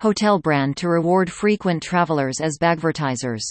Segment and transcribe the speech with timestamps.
[0.00, 3.42] hotel brand to reward frequent travelers as bagvertisers.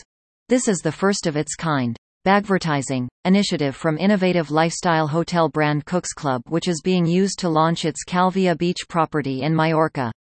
[0.47, 1.97] This is the first of its kind.
[2.25, 7.85] Bagvertising, initiative from innovative lifestyle hotel brand Cooks Club which is being used to launch
[7.85, 10.11] its Calvia Beach property in Majorca.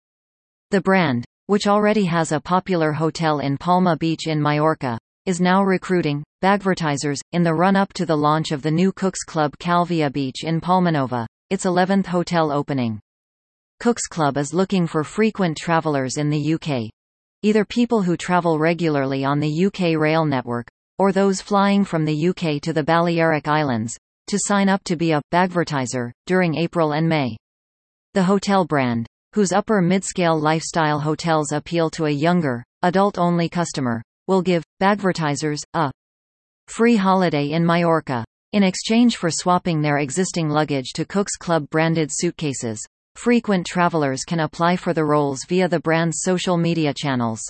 [0.70, 5.62] The brand, which already has a popular hotel in Palma Beach in Majorca, is now
[5.62, 10.44] recruiting bagvertisers in the run-up to the launch of the new Cooks Club Calvia Beach
[10.44, 13.00] in Palmanova, its 11th hotel opening.
[13.84, 16.90] Cooks Club is looking for frequent travelers in the UK.
[17.42, 22.28] Either people who travel regularly on the UK rail network, or those flying from the
[22.28, 23.94] UK to the Balearic Islands,
[24.28, 27.36] to sign up to be a bagvertiser during April and May.
[28.14, 34.40] The hotel brand, whose upper mid-scale lifestyle hotels appeal to a younger, adult-only customer, will
[34.40, 35.92] give bagvertisers a
[36.68, 38.24] free holiday in Majorca.
[38.54, 42.80] In exchange for swapping their existing luggage to Cook's Club branded suitcases,
[43.16, 47.40] frequent travelers can apply for the roles via the brand's social media channels.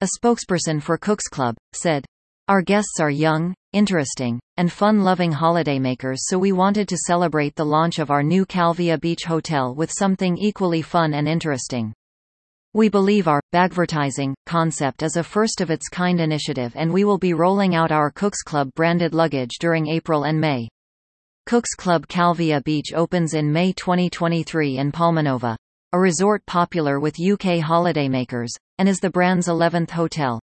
[0.00, 2.04] A spokesperson for Cook's Club said,
[2.48, 7.98] our guests are young, interesting, and fun-loving holidaymakers so we wanted to celebrate the launch
[7.98, 11.92] of our new Calvia Beach Hotel with something equally fun and interesting.
[12.72, 17.90] We believe our bagvertising concept is a first-of-its-kind initiative and we will be rolling out
[17.90, 20.68] our Cooks Club branded luggage during April and May.
[21.46, 25.54] Cooks Club Calvia Beach opens in May 2023 in Palmanova,
[25.92, 30.40] a resort popular with UK holidaymakers, and is the brand's 11th hotel.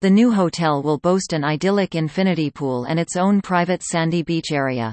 [0.00, 4.50] The new hotel will boast an idyllic infinity pool and its own private sandy beach
[4.50, 4.92] area.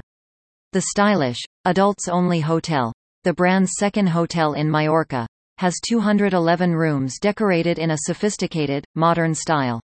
[0.70, 2.92] The stylish, adults-only hotel,
[3.24, 5.26] the brand's second hotel in Majorca,
[5.58, 9.80] has 211 rooms decorated in a sophisticated, modern style.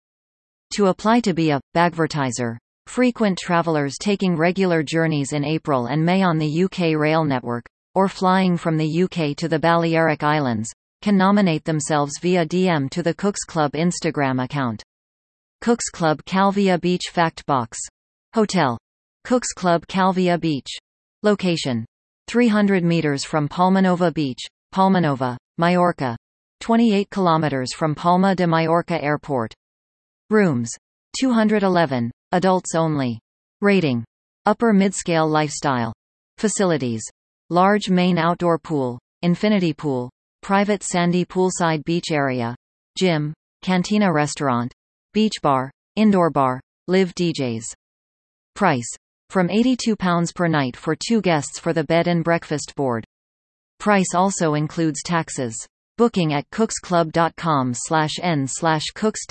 [0.74, 6.24] To apply to be a bagvertiser, frequent travelers taking regular journeys in April and May
[6.24, 11.18] on the UK rail network, or flying from the UK to the Balearic Islands, can
[11.18, 14.84] nominate themselves via DM to the Cooks Club Instagram account.
[15.62, 17.78] Cooks Club Calvia Beach Fact Box.
[18.34, 18.78] Hotel.
[19.24, 20.70] Cooks Club Calvia Beach.
[21.24, 21.86] Location.
[22.28, 24.42] 300 meters from Palmanova Beach,
[24.74, 26.18] Palmanova, Majorca.
[26.60, 29.54] 28 kilometers from Palma de Mallorca Airport.
[30.30, 30.72] Rooms.
[31.20, 32.12] 211.
[32.36, 33.18] Adults only.
[33.62, 34.04] Rating.
[34.46, 35.94] Upper mid-scale lifestyle.
[36.38, 37.02] Facilities.
[37.50, 42.54] Large main outdoor pool, infinity pool, private sandy poolside beach area,
[42.98, 44.74] gym, cantina restaurant,
[45.14, 46.60] beach bar, indoor bar,
[46.90, 47.64] live DJs.
[48.54, 48.94] Price.
[49.30, 53.06] From £82 per night for two guests for the bed and breakfast board.
[53.80, 55.56] Price also includes taxes.
[55.98, 59.26] Booking at cooksclub.com slash n slash cooks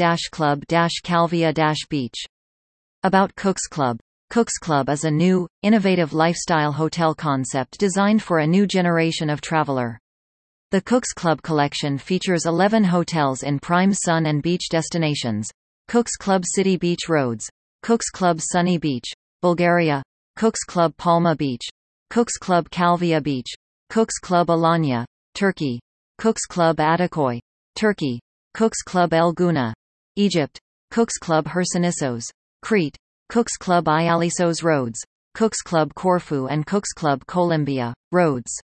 [3.04, 3.98] About Cooks Club.
[4.30, 9.42] Cooks Club is a new, innovative lifestyle hotel concept designed for a new generation of
[9.42, 9.98] traveler.
[10.70, 15.50] The Cooks Club collection features 11 hotels in prime sun and beach destinations,
[15.86, 17.46] Cooks Club City Beach Rhodes,
[17.82, 20.02] Cooks Club Sunny Beach, Bulgaria,
[20.36, 21.68] Cooks Club Palma Beach,
[22.08, 23.52] Cooks Club Calvia Beach,
[23.90, 25.04] Cooks Club Alanya,
[25.34, 25.78] Turkey,
[26.16, 27.38] Cooks Club Ataköy,
[27.76, 28.18] Turkey,
[28.54, 29.74] Cooks Club El Gouna,
[30.16, 30.58] Egypt,
[30.90, 32.24] Cooks Club Hersonissos,
[32.64, 32.96] Crete,
[33.28, 34.98] Cooks Club Ialissos Rhodes,
[35.34, 38.58] Cooks Club Corfu and Cooks Club Kolymbia, Rhodes.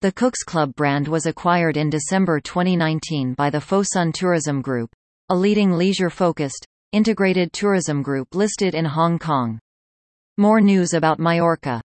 [0.00, 4.88] The Cooks Club brand was acquired in December 2019 by the Fosun Tourism Group,
[5.28, 9.58] a leading leisure-focused, integrated tourism group listed in Hong Kong.
[10.38, 11.82] More news about Majorca